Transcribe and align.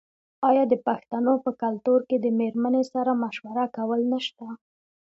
آیا 0.49 0.63
د 0.71 0.73
پښتنو 0.87 1.33
په 1.45 1.51
کلتور 1.63 1.99
کې 2.09 2.17
د 2.19 2.25
میرمنې 2.39 2.83
سره 2.93 3.11
مشوره 3.23 3.65
کول 3.77 4.01
نشته؟ 4.13 4.45